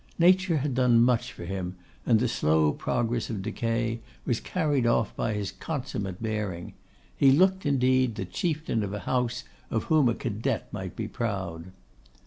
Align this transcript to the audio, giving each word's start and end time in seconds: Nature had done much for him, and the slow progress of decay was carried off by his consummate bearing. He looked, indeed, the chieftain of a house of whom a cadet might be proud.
Nature 0.17 0.57
had 0.57 0.73
done 0.73 0.99
much 0.99 1.31
for 1.31 1.45
him, 1.45 1.75
and 2.07 2.19
the 2.19 2.27
slow 2.27 2.71
progress 2.71 3.29
of 3.29 3.43
decay 3.43 3.99
was 4.25 4.39
carried 4.39 4.87
off 4.87 5.15
by 5.15 5.33
his 5.35 5.51
consummate 5.51 6.19
bearing. 6.23 6.73
He 7.15 7.29
looked, 7.31 7.67
indeed, 7.67 8.15
the 8.15 8.25
chieftain 8.25 8.81
of 8.81 8.95
a 8.95 9.01
house 9.01 9.43
of 9.69 9.83
whom 9.83 10.09
a 10.09 10.15
cadet 10.15 10.73
might 10.73 10.95
be 10.95 11.07
proud. 11.07 11.65